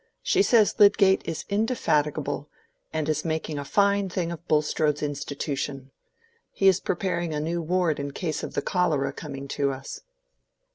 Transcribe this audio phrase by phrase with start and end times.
[0.23, 2.49] She says Lydgate is indefatigable,
[2.91, 5.91] and is making a fine thing of Bulstrode's institution.
[6.49, 10.01] He is preparing a new ward in case of the cholera coming to us."